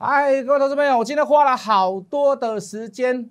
[0.00, 3.28] 嗨，各位投资朋友，我今天花了好多的时间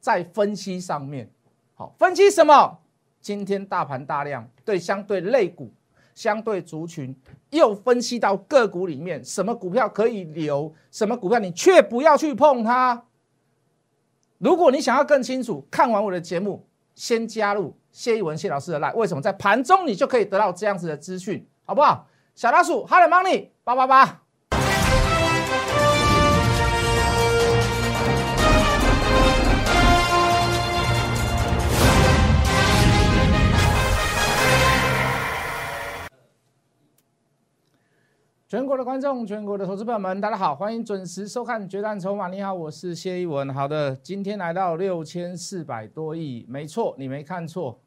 [0.00, 1.30] 在分析上面。
[1.76, 2.80] 好，分析什么？
[3.20, 5.72] 今天大盘大量，对相对类股、
[6.16, 7.14] 相对族群，
[7.50, 13.04] 又分析到个股里面，什么股票可以留，什么股票你却不要去碰它。
[14.38, 22.08] 如果你想要更清楚，看完我的节目，先加入谢一文谢老师的 line，为什么在盘中你就可以得到这样子的资讯，好不好？
[22.34, 24.21] 小老鼠，Hello Money，八八八。
[38.52, 42.28] 全国的观众，全国的投资朋友们，大家好，欢迎准时收看《决战筹码》。
[42.30, 43.48] 你好，我是谢一文。
[43.48, 47.80] 好的，今天来到六千四百多亿，没错，你没看错，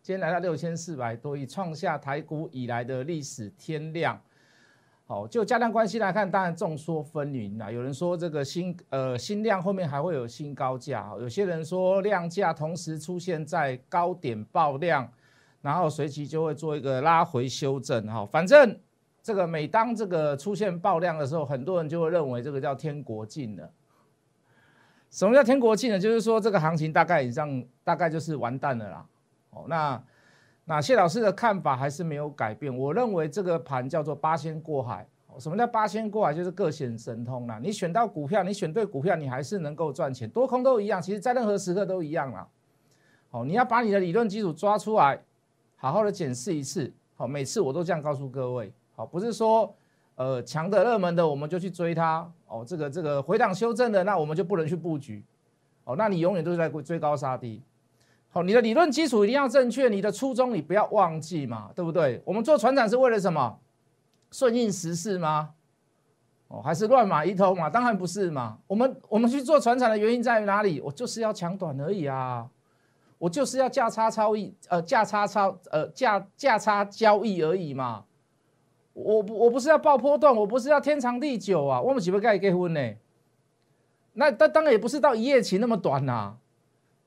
[0.00, 4.16] 今天来到六千四百多亿，创下台股以来的历史天量。
[5.08, 7.68] 好，就加量关系来看，当然众说纷纭啊。
[7.68, 15.10] 有人说这个新呃新量后面还会有新高价，有些人说量价同时出现在高点爆量，
[15.62, 18.06] 然后随即就会做一个拉回修正。
[18.06, 18.78] 哈，反正。
[19.22, 23.70] 这个每当这个出现爆量的时候，很多人就会认为这个叫天国境了。
[25.10, 25.98] 什么叫天国境呢？
[25.98, 29.06] 就是说这个行情大概以上大概就是完蛋了啦。
[29.50, 30.02] 哦，那
[30.64, 32.74] 那谢老师的看法还是没有改变。
[32.74, 35.06] 我认为这个盘叫做八仙过海。
[35.38, 36.34] 什么叫八仙过海？
[36.34, 37.58] 就是各显神通啦。
[37.62, 40.28] 你选到股票，你选对股票，你还是能够赚钱。
[40.28, 42.46] 多空都一样，其实在任何时刻都一样啦。
[43.30, 45.22] 哦，你要把你的理论基础抓出来，
[45.76, 46.92] 好好的检视一次。
[47.16, 48.72] 好，每次我都这样告诉各位。
[49.06, 49.74] 不是说，
[50.16, 55.24] 呃，强的热门的我们就去追它哦，这个这个回档修正的，那我们就不能去布局
[55.84, 57.62] 哦，那你永远都是在追高杀低。
[58.30, 62.22] 好，你的理论基础一定要正确，你的初衷你不要忘记嘛，对不对？
[62.24, 63.58] 我们做船长是为了什么？
[64.30, 65.50] 顺应时势吗？
[66.48, 67.68] 哦，还是乱码一通嘛？
[67.68, 68.58] 当然不是嘛。
[68.66, 70.80] 我们我们去做船长的原因在于哪里？
[70.80, 72.48] 我就是要抢短而已啊，
[73.18, 78.04] 我就是要价差超易，呃，价差超，呃，价价差交易而已嘛。
[78.94, 81.80] 我不我不是要爆破段，我不是要天长地久啊！
[81.80, 82.94] 我们岂不该结婚呢？
[84.12, 86.36] 那当当然也不是到一夜情那么短呐，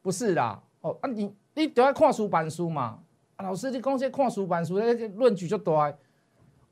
[0.01, 0.63] 不是啦。
[0.81, 2.99] 哦啊，你你都要看书板书嘛。
[3.37, 5.93] 老师，你讲些看书板书，那个论据就多。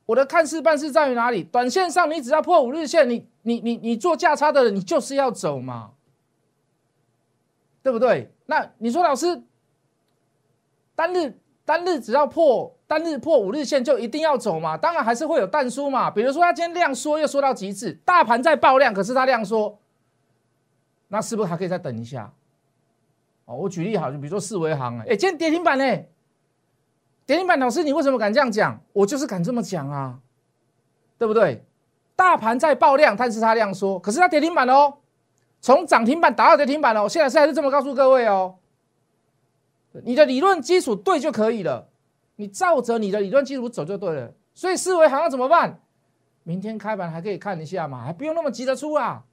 [0.06, 1.44] 我的看事办事在于哪里？
[1.44, 5.92] 短线上你只要破五日线，你你你你做价差的人，你就是要走嘛，
[7.84, 8.34] 对不对？
[8.48, 9.44] 那你说老师，
[10.96, 12.76] 单日单日只要破。
[12.94, 14.78] 单日破五日线就一定要走嘛？
[14.78, 16.12] 当然还是会有淡出嘛。
[16.12, 19.80] 比如说它今天量缩又缩到极致，大盘在爆量，可是它量缩，
[21.08, 22.32] 那是不是还可以再等一下？
[23.46, 25.84] 哦，我举例好，就比如说四维行，哎，今天跌停板呢？
[27.26, 28.80] 跌停板老师，你为什么敢这样讲？
[28.94, 30.20] 我就是敢这么讲啊，
[31.18, 31.66] 对不对？
[32.16, 34.98] 大盘在爆量，但是它量缩，可是它跌停板哦，
[35.62, 38.58] 从涨停板打到跌停板哦，现在是还是这么告诉各位哦，
[40.04, 41.90] 你的理论基础对就可以了。
[42.44, 45.80] 你照着你的理论基础走就对了，所以思维行要怎么办？
[46.44, 49.24] 明天开盘还可以看一下嘛，还不用那么急着出啊。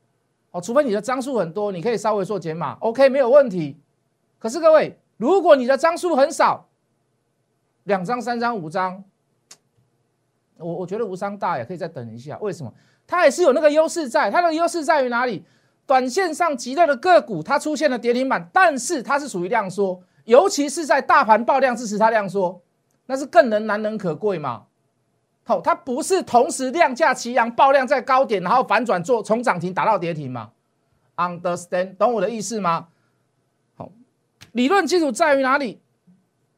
[0.53, 3.77] 哦，除非你的张数很多，你可以稍微做减码，OK，没有问题。
[4.39, 6.69] 可是各位，如果你的张数很少，
[7.83, 9.03] 两张、三张、五张，
[10.59, 12.39] 我我觉得无伤大雅，可以再等一下。
[12.39, 12.73] 为什么？
[13.09, 15.45] 它也是有那个优势在，它的优势在于哪里？
[15.85, 22.63] 短线上极热的个股，它出现了跌停板，但是它是属于量缩，尤其是在大盘爆量支持它量缩。
[23.11, 24.63] 那是更能难能可贵嘛？
[25.43, 30.53] 好，它不是同时量价齐扬爆量在高点，然后反转做从涨停打到跌停嘛
[31.17, 32.87] ？Understand，懂我的意思吗？
[33.77, 33.91] 好，
[34.53, 35.81] 理论基础在于哪里？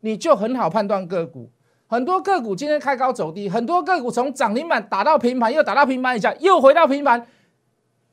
[0.00, 1.50] 你就很好判断个股。
[1.86, 7.26] 很多个股今天开高走低，很多个股从涨停板打到平盘，又打到平盘一下，又回到平盘，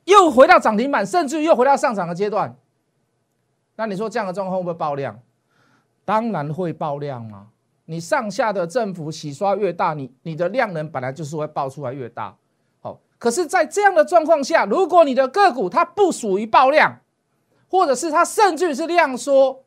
[0.04, 2.56] 又回到涨停板，甚至又回到上涨的阶段。
[3.76, 5.20] 那你说这样的状况会不会爆量？
[6.06, 7.48] 当然会爆量嘛。
[7.90, 12.36] 你上下的振幅洗刷越大，你你的量能本来就是会爆出来越大。
[12.80, 17.00] 好，可是，在这样的状况下，如果你的个股它不属于爆量，
[17.68, 19.64] 或者是它甚至是量缩，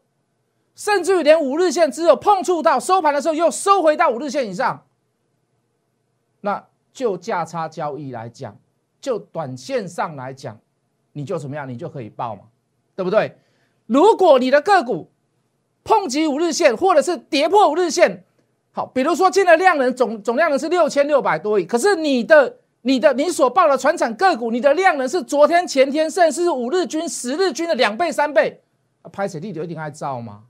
[0.73, 4.85] 甚至于连五日线只有碰触到收盘的时候又收回到五日线以上，
[6.39, 8.57] 那就价差交易来讲，
[9.01, 10.57] 就短线上来讲，
[11.11, 12.43] 你就怎么样，你就可以爆嘛，
[12.95, 13.37] 对不对？
[13.85, 15.11] 如果你的个股，
[15.83, 18.23] 碰击五日线，或者是跌破五日线，
[18.71, 28.61] 好，比如说今天量能总总量能是六千六百多亿，可是你的、你的、你所报的船产个股，你的量能是昨天、前天，甚至是五日均、十日均的两倍、三倍，
[29.11, 30.43] 拍水力有一定爱造吗？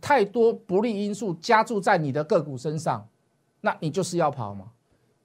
[0.00, 3.08] 太多不利因素加注在你的个股身上，
[3.62, 4.66] 那你就是要跑嘛。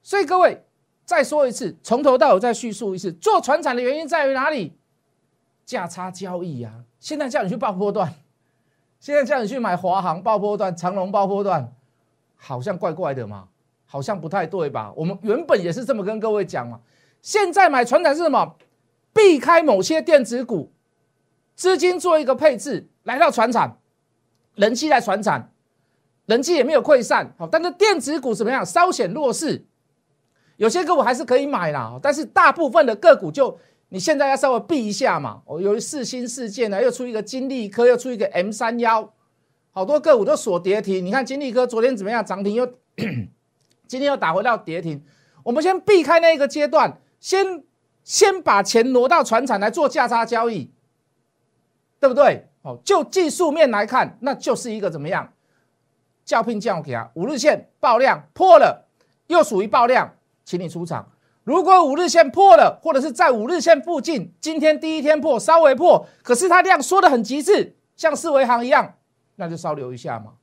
[0.02, 0.64] 所以各位，
[1.04, 4.74] 再说一次，从头到尾再叙述一次，做船产的原因在于哪里？
[5.66, 6.74] 价差交易啊！
[7.00, 8.14] 现在叫你去报波段，
[9.04, 11.74] 现在叫你去买华航爆波段、长隆报波段，
[12.38, 13.50] 好像怪怪的嘛，
[13.86, 14.94] 好像不太对吧？
[14.96, 16.80] 我们原本也是这么跟各位讲嘛。
[17.22, 18.56] 现在买船产是什么？
[19.12, 20.72] 避开某些电子股，
[21.54, 23.78] 资金做一个配置，来到船产，
[24.56, 25.52] 人气在船产，
[26.26, 28.66] 人气也没有溃散，好，但是电子股怎么样？
[28.66, 29.66] 稍显弱势，
[30.56, 33.60] 有些个股还是可以买啦，但是大部分的个股就。
[33.94, 39.14] 你现在要稍微避一下嘛，哦，由于四新事件呢，又出一个金利科，又出一个 M 三幺，
[39.70, 41.06] 好多个股都锁跌停。
[41.06, 42.26] 你看金利科昨天怎么样？
[42.26, 42.66] 涨停又，
[43.86, 45.06] 今天又打回到跌停。
[45.44, 47.64] 我们先避开那个阶段，先
[48.04, 50.72] 先把钱挪到船厂来做价差交易，
[52.00, 52.48] 对不对？
[52.64, 55.32] 哦，就技术面来看，那就是一个怎么样？
[56.26, 58.88] 叫聘叫给啊，五日线爆量破了，
[59.28, 61.12] 又属于爆量，请你出场。
[61.44, 68.96] 如果五日线破了，或者是在五日线附近，今天第一天破，稍微破，可是它量缩的很极致，像四维行一样，
[69.36, 70.36] 那就稍留一下嘛，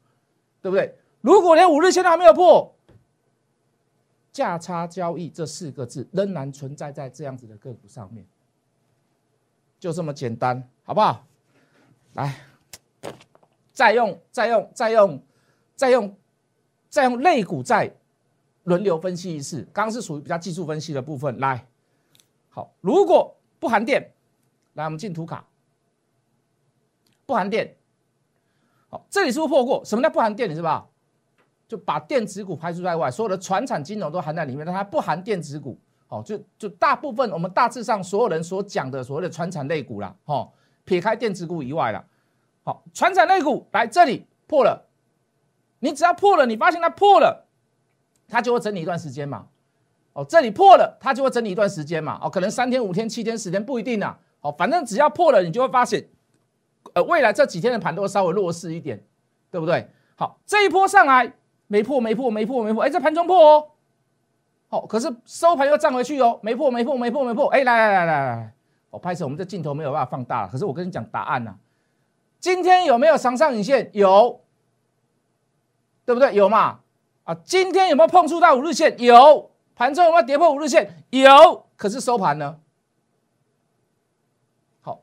[0.60, 0.94] 对不对？
[1.22, 2.74] 如果连五日线都还没有破，
[4.30, 8.26] 价差交易这四个字仍然存在在这样子的个股上面，
[9.78, 11.24] 就这么简单，好不好？
[12.12, 12.34] 来，
[13.72, 15.22] 再用，再用，再用，
[15.76, 16.16] 再用，
[16.90, 17.94] 再用类股再。
[18.70, 21.40] 轮流分析一次，刚刚是属于比较技术分析的部分。
[21.40, 21.66] 来，
[22.48, 24.12] 好，如果不含电，
[24.74, 25.44] 来我们进图卡，
[27.26, 27.76] 不含电，
[28.88, 29.84] 好，这里是不是破过？
[29.84, 30.48] 什么叫不含电？
[30.48, 30.86] 你知道吧？
[31.66, 35.76] 就把电子股排除在外，所有的传产金融都含在里面，但它不含电子股。
[36.06, 40.48] 好，就就大部分我们大致上所有人所讲的所谓的传产类股啦，哦，
[40.84, 42.04] 撇开电子股以外了。
[42.62, 44.86] 好，传产类股来这里破了，
[45.80, 47.48] 你只要破了，你发现它破了。
[48.30, 49.46] 它就会整理一段时间嘛，
[50.12, 56.06] 哦，这里破了，它就会整理一段时间嘛，哦，可能三天、五天、七天、十天不一定啊，哦，反正只要破了，你就会发现，
[56.94, 59.02] 呃，未来这几天的盘都会稍微弱势一点，
[59.50, 59.90] 对不对？
[60.16, 61.32] 好，这一波上来
[61.66, 63.68] 没破、没破、没破、没破，哎，这盘中破哦，
[64.68, 68.54] 好，可是收盘又站回去哦，没破、没破、没破、没破，哎，来来来来来，
[68.90, 71.54] 我拍摄，我们这镜头没有办法放大，可是我跟你讲答案呐，
[72.38, 73.90] 今天有没有长上影线？
[73.92, 74.40] 有，
[76.04, 76.34] 对不对？
[76.34, 76.80] 有嘛？
[77.24, 78.98] 啊，今天有没有碰触到五日线？
[79.00, 81.04] 有，盘中有没有跌破五日线？
[81.10, 82.56] 有，可是收盘呢？
[84.80, 85.02] 好，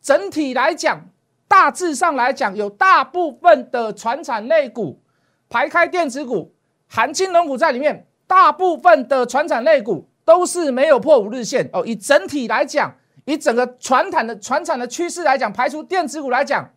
[0.00, 1.08] 整体来讲，
[1.48, 5.00] 大致上来讲，有大部分的船产类股
[5.48, 6.54] 排开电子股，
[6.86, 11.84] 含金融股在里面，大部分的船产类股都是没有破五日线哦。
[11.86, 12.94] 以整体来讲，
[13.24, 16.70] 以整个船产的船产的趋势来讲，排除电子股来讲。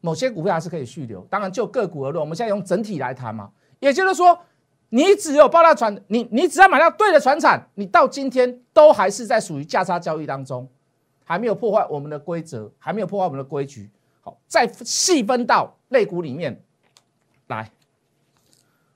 [0.00, 3.50] 某些股票还是可以续留，当然就个股而论，我们现在用整体来谈嘛。
[3.80, 4.38] 也就是说，
[4.88, 10.68] 你只有报到船，你你只要买到对的船产，你到今天都还是在属于价差交易当中，
[11.24, 13.90] 还没有破坏我们的规则，还没有破坏我们的规矩。
[14.20, 16.60] 好，再细分到类股里面
[17.48, 17.70] 来。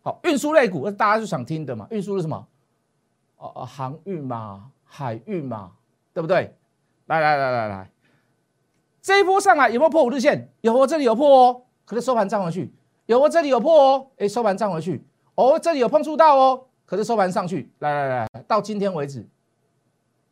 [0.03, 1.87] 好，运输类股，大家就想听的嘛。
[1.91, 2.47] 运输是什么？
[3.37, 5.73] 哦哦，航运嘛，海运嘛，
[6.15, 6.55] 对不对？
[7.07, 7.91] 来来来来来。
[9.03, 10.53] 这一波上来有没有破五日线？
[10.61, 12.73] 有哦，这里有破哦，可是收盘站回去。
[13.07, 15.03] 有哦，这里有破哦，哎，收盘站回去。
[15.35, 17.71] 哦，这里有碰触到哦，可是收盘上去。
[17.79, 19.27] 来来来，到今天为止，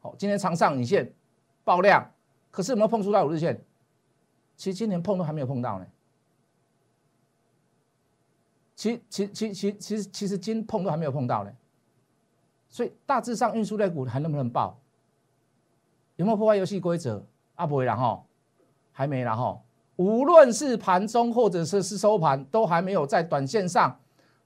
[0.01, 1.13] 好，今天长上影线
[1.65, 2.13] 爆量，
[2.51, 3.59] 可是有没有碰触到五日线？
[4.57, 5.87] 其实今年碰都还没有碰到呢。
[8.77, 11.51] 其其其其其实其实今碰都还没有碰到呢。
[12.69, 14.79] 所以大致上运输类股还能不能爆？
[16.17, 17.25] 有没有破坏游戏规则？
[17.55, 18.25] 啊，不会然后。
[18.99, 19.57] 还没了哈，
[19.95, 23.97] 无论是盘中或者是是收盘，都还没有在短线上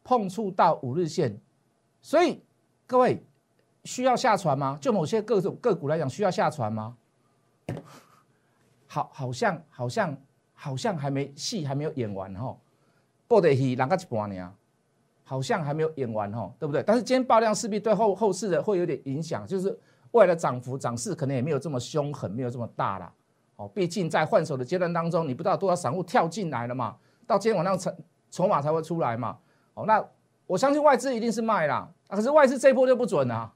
[0.04, 1.40] 碰触到五日线，
[2.02, 2.38] 所以
[2.87, 3.25] 各位
[3.85, 4.76] 需要下船吗？
[4.78, 6.94] 就某些各种个股来讲，需要下船吗？
[8.87, 10.14] 好，好像好像
[10.52, 12.54] 好像还没戏还没有演完哈，
[13.26, 14.52] 播的戏人家一半呢？
[15.25, 16.82] 好像还没有演完哈，对不对？
[16.82, 19.75] 但是今天爆量势必对后后市的会有点影响，就是
[20.11, 23.11] 未来的涨幅涨势可能也没有这么凶狠，没有这么大了。
[23.62, 26.97] 哦，毕竟在换手的阶段当中，你不知道多少散户跳进来了嘛？
[27.26, 27.92] 到今天晚上筹
[28.31, 29.38] 筹码才会出来嘛？
[29.75, 30.04] 哦，那
[30.47, 33.52] 我相信外资一定是卖啦，可是外资这一波就不准啊，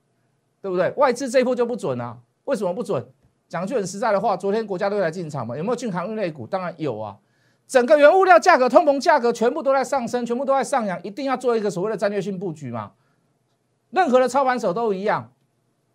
[0.63, 0.91] 对不对？
[0.97, 2.17] 外资这一波就不准啊？
[2.45, 3.05] 为什么不准？
[3.49, 5.57] 讲句很实在的话，昨天国家队来进场嘛？
[5.57, 6.47] 有没有进航运类股？
[6.47, 7.17] 当然有啊！
[7.67, 12.93] 整个原物料价格、通膨价格全部都在上升，全部都在上扬，一定要做一个所谓的战略性布局嘛？
[13.91, 15.33] 任何的操盘手都一样。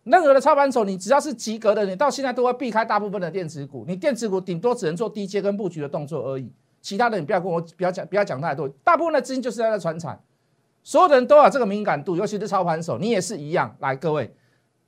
[0.04, 3.86] 任何的操盘手，你只要是及格的，你到现在都会避开大部分的电子股。
[3.88, 8.68] 你电子股顶多只能做低阶跟布局的动作而已，其他的你不要跟我不要讲不要讲太多。
[8.84, 10.20] 大部分的资金就是在那船产，
[10.82, 13.76] 所有的人都有这个敏感度，尤其是操盘手，你也是一样。
[13.80, 14.34] 来，各位，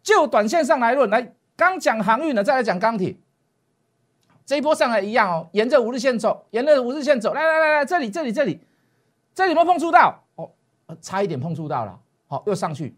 [0.01, 3.15] 就短线上来论，来刚讲航运的，再来讲钢铁，
[4.45, 8.59] 这一波上来一样哦，沿着五日线走，沿着五日线走，来来来来，这里这里这里，
[9.35, 10.23] 这里有没有碰触到？
[10.35, 10.49] 哦，
[10.99, 12.95] 差一点碰触到了，好，又上去，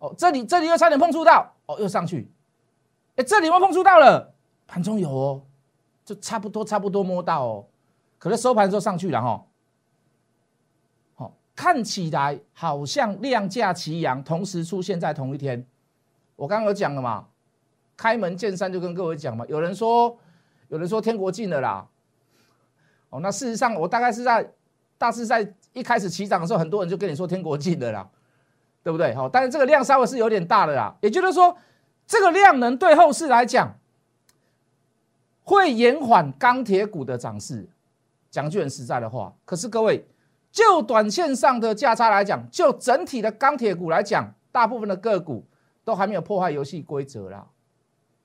[0.00, 2.28] 哦，这里这里又差点碰触到，哦，又上去，
[3.16, 4.34] 哎，这里又碰触到了？
[4.66, 5.42] 盘中有哦，
[6.04, 7.66] 就差不多差不多摸到哦，
[8.18, 9.46] 可是收盘的时候上去了哈。
[11.56, 15.66] 看起来好像量价齐扬，同时出现在同一天。
[16.36, 17.26] 我刚刚有讲了嘛，
[17.98, 19.44] 开门见山就跟各位讲嘛。
[19.46, 20.16] 有人说，
[20.68, 21.86] 有人说天国近了啦。
[23.10, 24.50] 哦，那事实上我大概是在
[24.96, 28.08] 大致在一开始起涨的时候，很多人就跟你说天国近了啦，
[28.82, 29.14] 对不对？
[29.14, 30.94] 好，但是这个量稍微是有点大的啦。
[31.00, 31.56] 也就是说，
[32.06, 33.76] 这个量能对后市来讲，
[35.44, 37.68] 会延缓钢铁股的涨势。
[38.30, 40.06] 讲句很实在的话，可是各位。
[40.52, 45.44] 就短线上的价差来讲，就整体的钢铁股来讲，大部分的个股
[45.84, 47.46] 都还没有破坏游戏规则啦，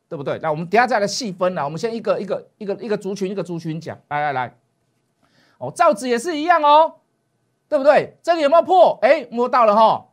[0.10, 0.40] 对不对？
[0.42, 1.64] 那我们等下再来细分啦。
[1.64, 3.96] 我们先一个一个一个一个族群一个族群讲。
[4.08, 4.58] 来来来，
[5.60, 6.96] 哦，造纸也是一样哦，
[7.70, 8.18] 对不对？
[8.24, 8.98] 这里有没有破？
[9.04, 10.08] 哎，摸到了哈，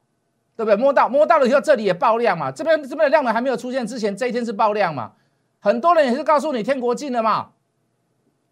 [0.63, 0.77] 对不对？
[0.77, 2.53] 摸到摸到了以后，这里也爆量嘛。
[2.53, 5.13] 这边这边的量能还没有出现之前，这一天是爆量嘛？
[5.59, 7.51] 很多人也是告诉你天国近了嘛，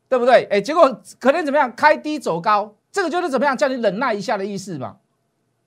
[0.09, 0.45] 对不对？
[0.51, 1.73] 哎，结果可能怎么样？
[1.75, 2.75] 开低走高。
[2.91, 4.97] 这个就是怎么样叫你忍耐一下的意思嘛？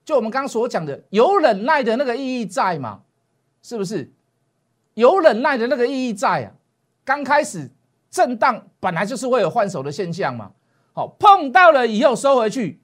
[0.04, 3.00] 就我们刚刚所讲的，有忍耐的那个意义在嘛？
[3.62, 4.12] 是不是？
[4.92, 6.52] 有忍耐的那个意义在啊？
[7.02, 7.70] 刚开始
[8.10, 10.50] 震荡本来就是会有换手的现象嘛。
[10.92, 12.80] 好，碰到了以后收回去，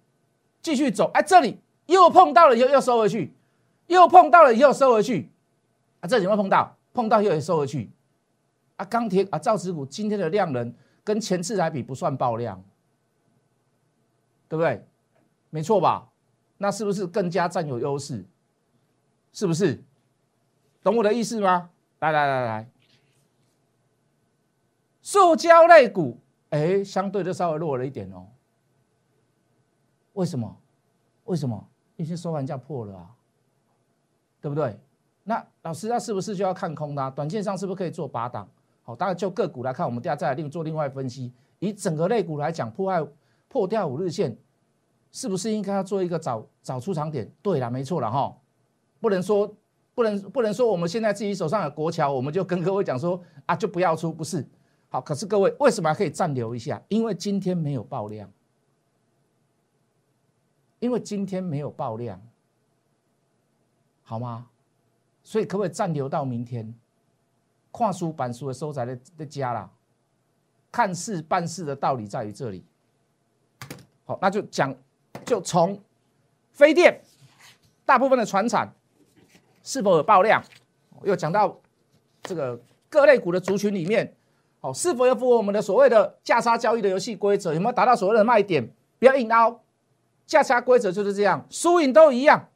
[0.63, 1.11] 继续走。
[1.13, 3.35] 哎，这里又碰到了以后又收回去，
[3.91, 5.31] 又碰到了以后收回去。
[6.01, 6.77] 啊，这里有没有碰到？
[6.95, 7.91] 碰到又收回去。
[8.77, 10.73] 啊，钢铁啊，造纸股今天的量能
[11.05, 12.63] 跟前次来比不算爆量。
[14.49, 14.85] 对不对？
[15.51, 16.09] 没错吧？
[16.59, 18.25] 那是不是更加占有优势？
[19.33, 19.83] 是不是？
[20.83, 21.71] 懂我的意思吗？
[22.01, 22.69] 来来来来，
[25.03, 26.19] 塑胶类股，
[26.49, 28.27] 哎，相对就稍微弱了一点哦。
[30.15, 30.57] 为什么？
[31.25, 31.69] 为什么？
[31.97, 33.15] 一些收盘价破了啊，
[34.41, 34.79] 对不对？
[35.25, 37.11] 那老师，那是不是就要看空它？
[37.11, 38.49] 短线上是不是可以做八档？
[38.83, 41.33] 好，当然就个股来看，我们等下再来另做另外分析。
[41.59, 43.07] 以整个类股来讲，破坏。
[43.53, 44.39] 破掉五日线，
[45.11, 47.29] 是不是应该要做一个找找出场点？
[47.43, 48.33] 对了，没错了哈，
[49.01, 49.53] 不能说
[49.93, 54.47] 不能不能说我们现在自己手上的国桥，我们就跟各位讲说啊，就不要出，不是？
[54.89, 56.81] 好，可是各位为什么可以暂留一下？
[56.87, 58.31] 因为今天没有爆量，
[60.79, 62.23] 因为今天没有爆量，
[64.11, 64.45] 好吗？
[65.23, 66.75] 所以可不可以暂留到明天？
[67.71, 69.71] 跨书板书的收窄的的加啦，
[70.73, 72.65] 看事办事的道理在于这里。
[74.05, 74.75] 好，那就讲，
[75.25, 75.81] 就从
[76.51, 77.01] 飞电
[77.85, 78.75] 大部分的船产
[79.63, 80.43] 是否有爆量，
[81.05, 81.57] 又讲到
[82.23, 84.13] 这个各类股的族群里面，
[84.59, 88.69] 好，是否要符合我们的所谓的价差交易的游戏规则，有没有达到所谓的卖点？
[88.99, 89.63] 不要硬凹，
[90.27, 92.49] 价差规则就是这样，输赢都一样，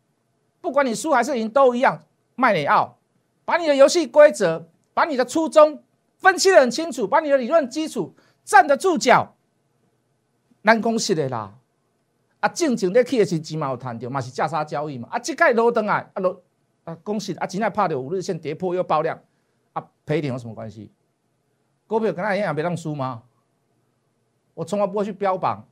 [0.64, 2.00] 不管你输还是赢都一样，
[2.36, 2.96] 卖你奥，
[3.44, 5.82] 把你的游戏规则，把你的初衷
[6.16, 8.14] 分析的很清楚，把你的理论基础
[8.46, 9.34] 站得住脚。
[10.62, 11.52] 咱讲实的啦，
[12.40, 15.06] 啊，正经咧去的是钱嘛有赚着，嘛是价差交易嘛。
[15.12, 16.40] 啊，即届落登来，啊落
[16.84, 19.20] 啊，讲实啊，今仔拍着五日线跌破又爆量，
[19.74, 20.90] 啊，赔点有什么关系？
[21.86, 23.22] 股票跟他一样别让输吗？
[24.54, 25.62] 我从来不会去标榜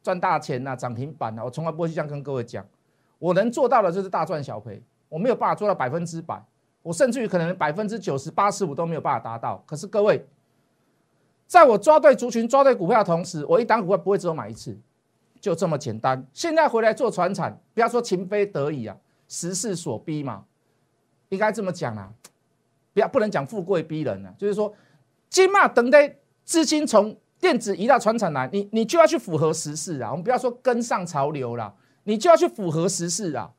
[0.00, 2.64] 赚大钱呐，涨停板呐，我从来不会去这样跟各位讲。
[3.18, 6.42] 我能做到的就是大赚小赔，我没有办法做到百分之百，
[6.82, 9.62] 我甚至于可能百分之九十八十五都没有办法达到。
[9.66, 10.26] 可是各位。
[11.48, 14.76] 在我抓对族群、抓对股票的同时，我一档股票不会只有买一次，
[15.40, 16.26] 就这么简单。
[16.32, 18.96] 现在回来做船产，不要说情非得已啊，
[19.28, 20.44] 时势所逼嘛，
[21.28, 22.12] 应该这么讲啊，
[22.92, 24.74] 不要不能讲富贵逼人啊，就是说，
[25.28, 30.10] 金嘛等待资金从电子移到船产来，你你就要去符合时势啊。
[30.10, 31.72] 我们不要说跟上潮流了，
[32.06, 33.52] 你就要去符合时事啊。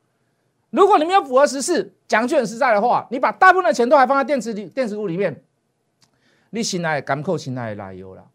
[0.70, 5.42] 如果你没有符合时事，讲句很实在的话，你把大部分的钱都还放在电子里、电子股里面。
[6.50, 8.26] 你现在敢扣现在的来由了，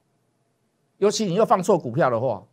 [1.00, 2.44] 尤其你又放错股票的话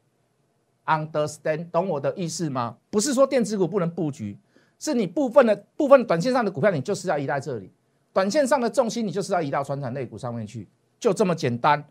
[0.87, 2.77] ，understand 懂我的意思吗？
[2.91, 4.39] 不是说电子股不能布局，
[4.79, 7.71] 是你部分的部分短线上的股票，你就是要移在这里，
[8.13, 10.67] 短线上的重心你就是要移到传产类股上面去，
[10.99, 11.85] 就这么简单，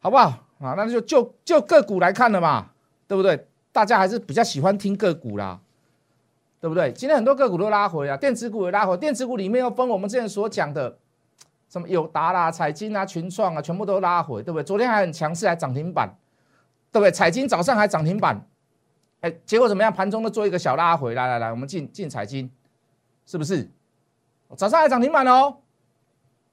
[0.00, 0.26] 好不好？
[0.60, 2.70] 啊，那就就就个股来看了嘛，
[3.06, 3.46] 对不对？
[3.72, 5.60] 大家还是比较喜欢听个股啦，
[6.60, 6.92] 对不对？
[6.92, 10.98] 今天很多个股都拉回啊，电子股也拉回，电子股里面又分我们之前所讲的。
[11.70, 14.64] 什么友达啦、彩金啊、群创啊，全部都拉回，对不对？
[14.64, 16.08] 昨天还很强势，还涨停板，
[16.90, 17.10] 对不对？
[17.10, 18.42] 彩金早上还涨停板，
[19.20, 19.92] 哎，结果怎么样？
[19.92, 22.50] 盘中都做一个小拉回，来来来，我们进进彩金，
[23.26, 23.70] 是不是？
[24.56, 25.58] 早上还涨停板哦，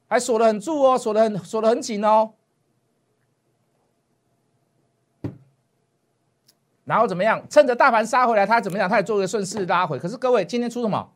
[0.10, 2.34] 还锁得很住哦，锁得很锁得很紧哦。
[6.86, 7.44] 然后怎么样？
[7.50, 8.88] 趁着大盘杀回来，它怎么样？
[8.88, 10.00] 它也做一个顺势拉回。
[10.00, 11.12] 可是各位，今天出什么？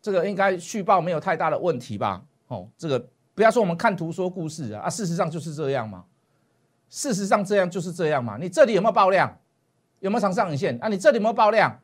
[0.00, 2.22] 这个应该续报没有太大的问题吧？
[2.46, 6.04] 哦，这个不要说我们看图说故事啊，啊，事实上就是这样嘛。
[6.88, 8.36] 事实上这样就是这样嘛。
[8.40, 9.36] 你这里有没有爆量？
[9.98, 10.78] 有没有长上影线？
[10.80, 11.80] 啊，你这里有没有爆量？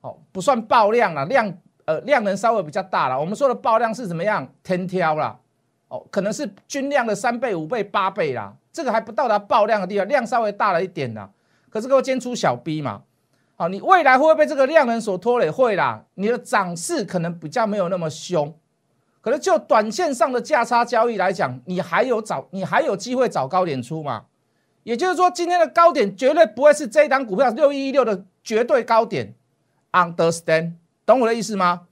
[0.00, 3.20] 哦，不算爆量了，量呃量能稍微比较大了。
[3.20, 4.52] 我们说的爆量是怎么样？
[4.64, 5.38] 天挑啦，
[5.86, 8.52] 哦，可能是均量的三倍、五倍、八倍啦。
[8.76, 11.30] 这个还不到达爆量的地方，量稍微大了一点呐。
[11.70, 13.04] 可是各位今天出小 B 嘛，
[13.54, 15.50] 好，你未来会不会被这个量能所拖累？
[15.50, 18.54] 会啦，你的涨势可能比较没有那么凶，
[19.22, 24.24] 可能就短线上的价差交易来讲，你还有找你还有机会找高点出嘛？
[24.82, 29.34] 也就是说，今天的高点绝对不会是这一档股票六一一六的绝对高点
[29.92, 30.72] ，understand？
[31.06, 31.86] 懂我的意思吗？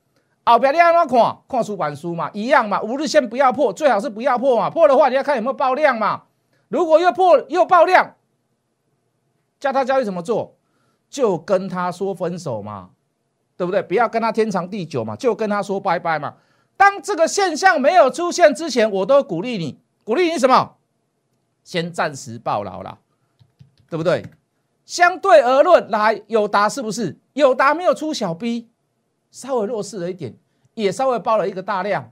[0.44, 1.38] 后边你要怎看？
[1.48, 6.24] 看出版书嘛，一样嘛，五日线不要破，最好是不要破嘛，破的话你要看有没有爆量嘛。
[6.74, 8.16] 如果又破又爆量，
[9.60, 10.56] 叫他交易怎么做？
[11.08, 12.90] 就跟他说分手嘛，
[13.56, 13.80] 对不对？
[13.80, 16.34] 不要跟他天长地久嘛，就跟他说拜拜嘛。
[16.76, 20.74] 当这个现象没有出现之前，我都鼓励你，鼓励你什么？
[21.62, 22.98] 先暂时抱牢啦，
[23.88, 24.26] 对不对？
[24.84, 27.16] 相对而论，来友达是不是？
[27.34, 28.68] 友达没有出小 B，
[29.30, 30.36] 稍微弱势了一点，
[30.74, 32.10] 也稍微爆了一个大量，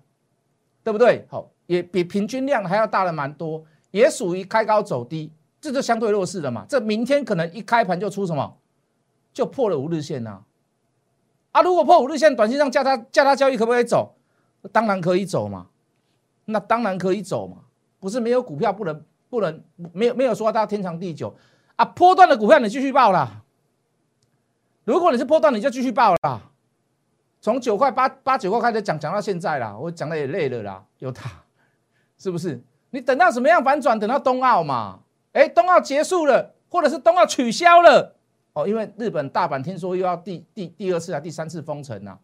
[0.85, 1.27] 对不对？
[1.29, 3.65] 好，也比平均量还要大了蛮多。
[3.93, 5.31] 也属于开高走低，
[5.61, 6.67] 这就相对弱势了嘛。
[6.69, 8.59] 这明天可能一开盘就出什么，
[9.33, 10.43] 就破了五日线呐。
[11.53, 14.17] 啊，如果破五日线，短线上叫他叫他交易可不可以走？
[14.73, 15.69] 当然可以走嘛。
[16.47, 17.59] 那当然可以走嘛。
[18.01, 21.33] 不是没有股票不能不能没有没有说它天长地久
[21.77, 21.85] 啊。
[21.85, 23.43] 波段的股票你继续报啦。
[24.85, 26.51] 如果你是波段，你就继续报啦。
[27.41, 30.85] 从九块八八九块开始讲讲到现在啦，我讲的也累了啦。
[30.99, 31.31] 有它，
[32.19, 32.61] 是不是？
[32.93, 33.99] 你等到什么样反转？
[33.99, 35.01] 等到冬奥嘛？
[35.33, 38.15] 哎，冬奥结束了，或者是冬奥取消了
[38.53, 42.19] 哦，因为日本大阪听说又要第第第二次啊，第三次封城呐，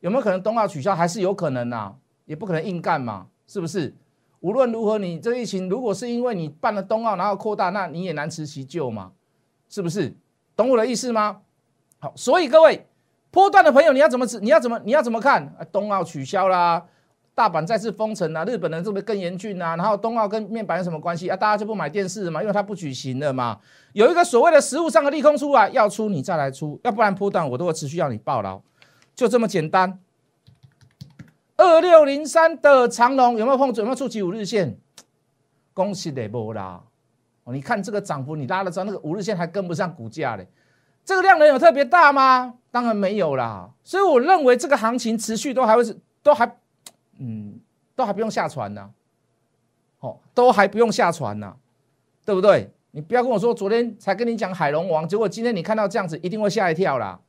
[0.00, 0.94] 有没有可能冬奥取消？
[0.94, 1.94] 还是有可能呐？
[2.26, 3.94] 也不可能硬干嘛，是不是？
[4.40, 9.12] 无论如何，你这疫情如果是因为你办了冬奥然后扩大，那你也难辞其咎嘛，
[9.68, 10.14] 是不是？
[10.54, 11.40] 懂我的意思吗？
[12.00, 12.86] 好，所以各位
[13.30, 15.56] 波段的朋友，你要怎么你要怎么你要怎么看？
[15.72, 16.84] 冬奥取消啦。
[17.34, 19.74] 大阪再次封城啊，日本人是不是更严峻啊？
[19.74, 21.36] 然后冬奥跟面板有什么关系啊？
[21.36, 23.58] 大家就不买电视了嘛，因为它不举行了嘛。
[23.94, 28.60] 有一个所谓的实物上的利空出来，要出你再来出，要不然波段我都会持续要你报牢，
[29.14, 29.98] 就这么简单。
[31.56, 33.82] 二六零三的长龙有没有碰准？
[33.82, 34.76] 有没有触及五日线？
[35.72, 36.82] 恭喜得波啦！
[37.44, 40.46] 哦，你看这个涨幅，你拉得着那个五日线还跟不上股价嘞。
[41.02, 42.56] 这个量能有特别大吗？
[42.70, 43.70] 当然没有啦。
[43.82, 46.58] 所以我认为这个行情持续都还会是都还。
[47.24, 47.60] 嗯，
[47.94, 48.90] 都还不用下船呢，
[50.00, 51.56] 哦，都还不用下船呢，
[52.24, 52.72] 对不对？
[52.90, 57.20] 你不要跟我说昨天才跟你讲海龙王，结果今天你看到这样子，一定会吓一跳啦。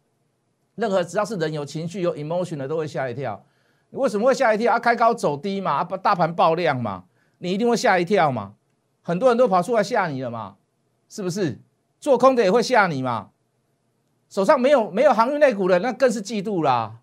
[0.76, 3.46] 任何只要是人有情绪、有 emotion 的，都会吓一跳。
[3.92, 4.74] 你为什么会吓一跳？
[4.74, 7.06] 啊，开高走低嘛，啊，大盘爆量嘛，
[7.38, 8.56] 你一定会吓一跳嘛。
[9.04, 10.56] 很多人都跑出来吓你了嘛，
[11.08, 11.60] 是不是？
[12.00, 13.30] 做空的也会吓你嘛。
[14.28, 17.00] 手上没有没有航运类股的，那更是嫉妒啦，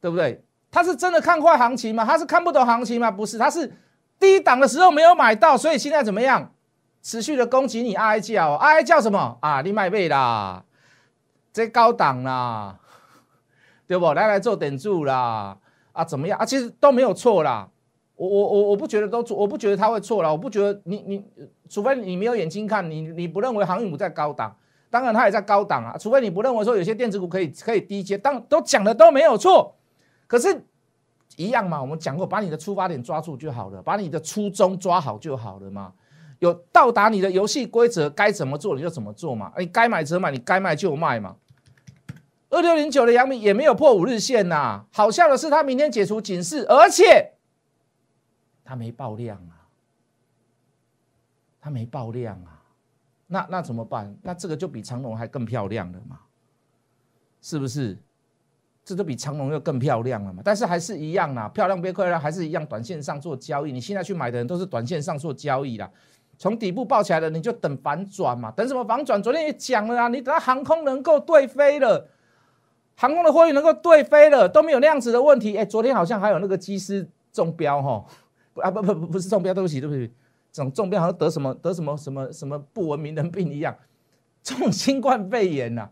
[0.00, 0.44] 对不对？
[0.74, 2.04] 他是真的看坏行情吗？
[2.04, 3.08] 他是看不懂行情吗？
[3.08, 3.72] 不是，他是
[4.18, 6.50] 低档的时候没有买到，所以现在怎么样？
[7.00, 9.60] 持续的攻击你哀叫，哀叫什么啊？
[9.60, 10.64] 你买背啦，
[11.52, 12.76] 这高档啦，
[13.86, 14.12] 对不？
[14.14, 15.56] 来来做点住啦，
[15.92, 16.44] 啊，怎么样啊？
[16.44, 17.68] 其实都没有错啦，
[18.16, 21.24] 我我我我不觉得都错，我不觉得他会错了，我不觉得你你，
[21.68, 24.56] 除非你没有眼睛看，你你不认为航运股在高档，
[24.90, 29.76] 当然它也在高档啊，除非你不认为说有些电子股可以可以低阶，当都讲的都没有错。
[30.34, 30.60] 可是，
[31.36, 35.92] 一样嘛，我们讲过，把你的出发点抓住就好了，把你的初衷抓好就好了嘛。
[36.40, 39.52] 有到达你的游戏规则，该怎么做你就怎么做嘛。
[39.56, 41.36] 你该买则买，你该卖就卖嘛。
[42.50, 44.84] 二六零九的阳明也没有破五日线呐。
[44.92, 47.34] 好笑的是，它明天解除警示，而且
[48.64, 49.70] 它没爆量啊，
[51.60, 52.60] 它没爆量啊。
[53.28, 54.12] 那那怎么办？
[54.20, 56.18] 那这个就比长龙还更漂亮了嘛，
[57.40, 57.96] 是不是？
[58.84, 60.42] 这都比长隆又更漂亮了嘛？
[60.44, 63.72] 但是还是一样啦，漂亮别快乐，还是一样，短线上做交易。
[63.72, 65.90] 你现在去买的人都是短线上做交易啦。
[66.36, 68.50] 从底部爆起来的，你就等反转嘛。
[68.50, 69.22] 等什么反转？
[69.22, 72.08] 昨天也讲了啊，你等到航空能够对飞了，
[72.96, 75.56] 航空的货运能够对飞了，都没有那样子的问题。
[75.56, 78.04] 哎，昨天好像还有那个机师中标哈，
[78.56, 80.12] 啊不不不不是中标，对不起对不起，
[80.52, 83.74] 这种中标好像得什么得什么什么什么不文明人病一样。
[84.42, 85.88] 这种新冠肺炎呐，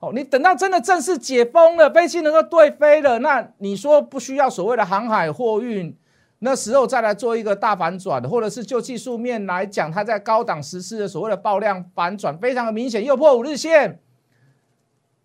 [0.00, 5.96] 哦，你等到真的正式解封了，飞机能够对飞了，那你说不需要所谓的航海货运，
[6.38, 13.98] 那时候再来做一个大反转，或者是就技术面来讲，它在高档实施的所谓的爆量反转，非常的明显，又破五日线，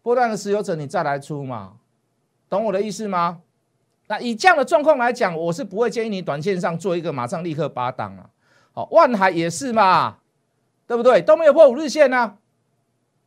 [0.01, 1.73] 波段的持有者你再来出嘛，
[2.49, 3.41] 懂我的意思吗？
[4.07, 8.29] 那以这样的状况来讲，我是不会建议你短线上做一个马上立刻拔档啊。
[8.73, 10.17] 好，万海也是嘛，
[10.87, 11.21] 对不对？
[11.21, 12.37] 都没有破五日线呢。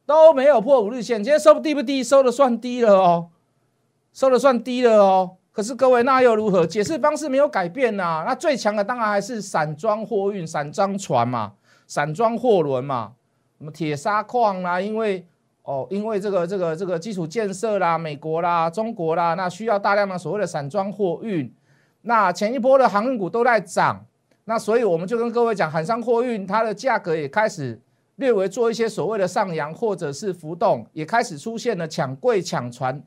[0.07, 2.03] 都没有破五日线，今天收低不低？
[2.03, 3.29] 收的算低了哦，
[4.13, 5.37] 收的算低了哦。
[5.51, 6.65] 可是各位，那又如何？
[6.65, 8.23] 解释方式没有改变呐。
[8.25, 11.55] 那最强的当然还是散装货运、散装船嘛，
[11.89, 13.15] 散装货轮嘛，
[13.59, 15.27] 什么铁砂矿啦，因为
[15.65, 21.53] 哦，因为这个这个这个基础建设啦，美国啦、中国啦，那需要大量的所谓的散装货运。
[22.03, 24.07] 那前一波的航运股都在涨，
[24.45, 27.81] 那所以我们就跟各位讲，海上货运它的价格也开始。
[28.17, 33.03] 略微做一些所谓的上扬或者是浮动，也开始出现了抢柜抢船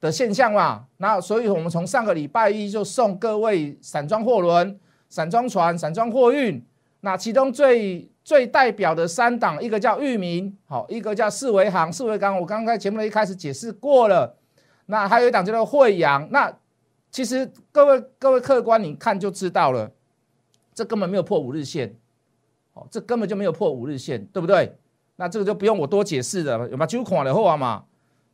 [0.00, 0.86] 的现象嘛。
[0.96, 6.62] 那所以我们从上个礼拜一就送各位散装货轮、散装船、散装货运。
[7.00, 11.92] 那其中最最代表的三档，一个叫裕民，好，一个叫四维航。
[11.92, 14.36] 四维港我刚刚在节目的一开始解释过了。
[14.86, 16.26] 那还有一档叫做惠阳。
[16.32, 16.52] 那
[17.10, 19.90] 其实各位各位客观你看就知道了，
[20.74, 21.94] 这根本没有破五日线。
[22.90, 24.76] 这根本就没有破五日线，对不对？
[25.16, 26.86] 那这个就不用我多解释了，有吗？
[26.86, 27.84] 就款的货嘛，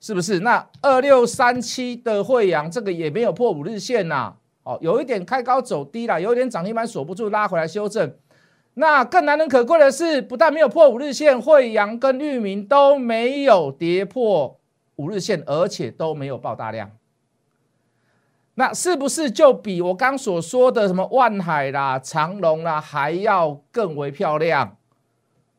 [0.01, 0.41] 是不是？
[0.41, 4.35] 那二六三七的惠阳，这个也没有破五日线呐。
[4.65, 8.15] 哦，有一点开高走低了，有一点涨停板锁不住，拉回来修正。
[8.75, 14.59] 那更难能可贵的是，不但没有破五日线，惠阳跟裕民都没有跌破
[14.97, 16.91] 五日线，而且都没有爆大量。
[18.57, 24.77] 那是不是就比我刚所说的什么万海啦、长隆啦还要更为漂亮？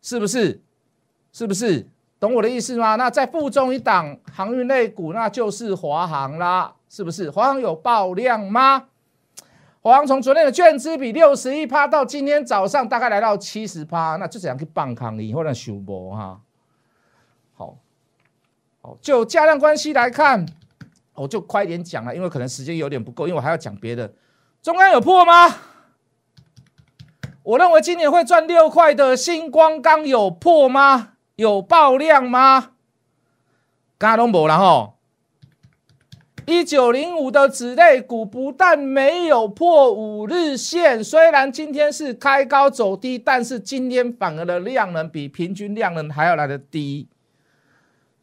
[0.01, 0.61] 是不是？
[1.33, 1.89] 是不是？
[2.17, 2.95] 懂我的意思吗？
[2.95, 7.29] 那再附中一档航运类股，那就是华航啦，是不是？
[7.29, 8.85] 华航有爆量吗？
[9.81, 16.39] 华航从昨天的券资比六十一趴，到今天早上大概来到七十趴，那就怎样去棒抗你或者修博哈？
[17.53, 17.77] 好，
[18.81, 20.45] 好，就价量关系来看。
[21.15, 24.13] 我就快点讲了，因为可能时间有点不够，因为我还要讲别的。
[24.61, 25.55] 中钢有破吗？
[27.43, 31.13] 我认为今年会赚六块的星光钢有破吗？
[31.35, 32.71] 有爆量吗？
[33.97, 34.93] 刚都没了哈。
[36.47, 47.07] 一九零五的子类股不但没有破五日线，虽然今天是开高走低，但是今天反而的量能比平均量能还要来的低。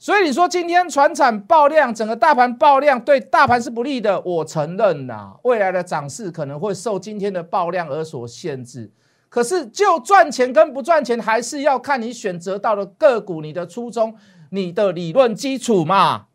[0.03, 5.35] 所以你说今天船产爆量，整个大盘爆量对大盘是不利的，我承认呐。
[5.45, 8.91] 未来的涨势可能会受今天的爆量而所限制。
[9.29, 14.17] 可是就赚钱跟不赚钱，还是要看你选择到的个股、你的初衷、
[14.51, 16.27] 你的理论基础嘛。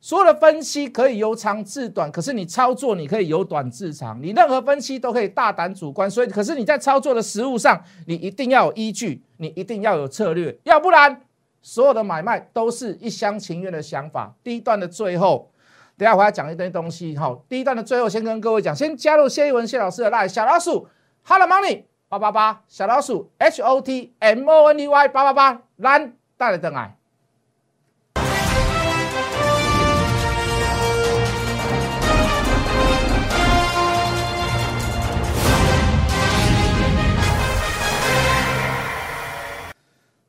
[0.00, 4.22] 所有的分析可以由长至短，可是你操作你可以由短至长。
[4.22, 11.22] 你任何分析都可以大胆主观，所以可是你在操作的实物上，你一定要有依据，你一定要有策略，要不然。
[11.60, 14.34] 所有的买卖都是一厢情愿的想法。
[14.42, 15.50] 第一段的最后，
[15.96, 17.16] 等下我要讲一堆东西。
[17.16, 20.88] 好，第一段的最后，先跟各位讲，先加入谢一文谢老师的赖小老鼠
[21.24, 26.97] Hello Money 八八八，小老鼠 H O T M O N E Y 八八八，蓝带来的爱。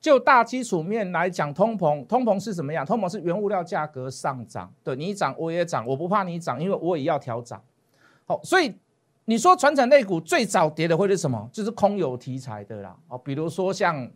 [0.02, 2.86] 就大基础面来讲，通膨，通膨是什么样？
[2.86, 7.62] 通膨是原物料价格上涨，对你涨我也涨，我不怕你涨，因为我也要调涨。
[8.26, 8.74] 好，所以
[9.26, 11.50] 你说传统类股最早跌的会是什么？
[11.52, 12.96] 就是空有题材的啦。
[13.10, 14.10] 哦，比如说像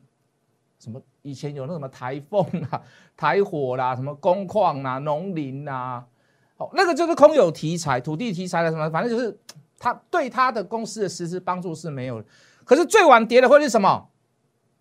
[0.79, 2.81] 什么以前有那什么台风啊、
[3.17, 6.05] 台火啦、什么工矿啊、农林啊，
[6.55, 9.37] 好，那个就是空有题材、土地题材的什么，反正就是
[9.77, 12.23] 它对它的公司的实质帮助是没有。
[12.63, 14.07] 可是最晚跌的会是什么？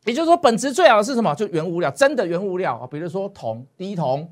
[0.04, 1.32] 也就是说，本质最好的是什么？
[1.36, 4.28] 就原物料，真的原物料啊，比如说铜、低铜，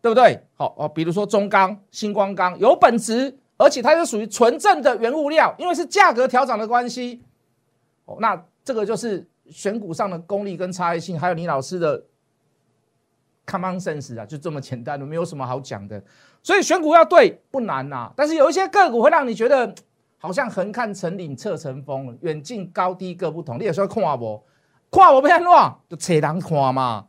[0.00, 0.40] 对不对？
[0.54, 7.22] 好哦，比如说中钢、星光钢，有本质，而且它是属于纯正的原物料，因为是价格调整的关系。
[8.06, 12.02] 哦，那这个就是选股上的功力跟差异性，还有你老师的
[13.44, 16.02] common sense 啊，就这么简单，的没有什么好讲的。
[16.42, 19.74] 所以选股要对不难呐，但是有一些个股会让你觉得
[20.16, 23.58] 好像横看成岭侧成峰，远近高低各不同。
[23.58, 24.42] 你有时候看我。
[24.96, 27.06] 看我变乱，就扯人看嘛，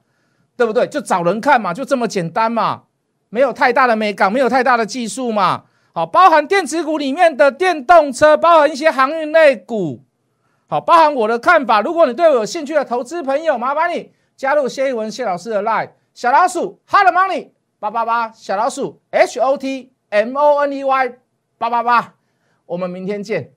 [0.55, 0.87] 对不对？
[0.87, 2.83] 就找人看嘛，就这么简单嘛，
[3.29, 5.63] 没有太大的美感，没有太大的技术嘛。
[5.93, 10.03] 好，包含电子股里面的电动车，包含一些航运类股，
[10.67, 11.81] 好，包含我的看法。
[11.81, 21.13] 如果你对我有兴趣的投资朋友，麻烦你加入谢一文谢老师的 Line 小老鼠 Hot Money 八八八，小老鼠 H O T M O N E Y
[21.57, 22.13] 八八八，
[22.67, 23.56] 我们明天见。